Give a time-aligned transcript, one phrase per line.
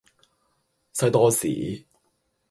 [0.93, 1.85] 西多士